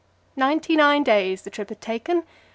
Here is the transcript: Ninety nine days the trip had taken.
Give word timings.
Ninety 0.35 0.75
nine 0.75 1.03
days 1.03 1.43
the 1.43 1.51
trip 1.51 1.69
had 1.69 1.79
taken. 1.79 2.23